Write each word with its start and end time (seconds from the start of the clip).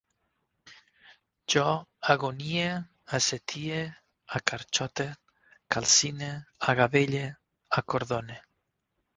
Jo 1.55 1.65
agonie, 2.13 2.71
assetie, 3.19 3.83
acarxote, 4.41 5.07
calcine, 5.77 6.33
agabelle, 6.75 7.25
acordone 7.83 8.41